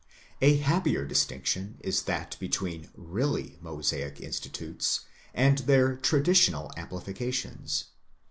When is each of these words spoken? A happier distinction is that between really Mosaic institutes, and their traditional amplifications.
A 0.41 0.57
happier 0.57 1.05
distinction 1.05 1.77
is 1.81 2.01
that 2.05 2.35
between 2.39 2.89
really 2.95 3.59
Mosaic 3.61 4.19
institutes, 4.19 5.01
and 5.35 5.59
their 5.59 5.95
traditional 5.95 6.71
amplifications. 6.75 7.83